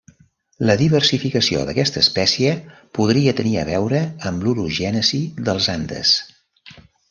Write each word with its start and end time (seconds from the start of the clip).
La 0.69 0.75
diversificació 0.77 1.65
d'aquesta 1.67 2.01
espècie 2.05 2.55
podria 3.01 3.35
tenir 3.43 3.53
a 3.59 3.67
veure 3.69 4.03
amb 4.31 4.49
l'orogènesi 4.49 5.23
dels 5.51 5.73
Andes. 5.79 6.19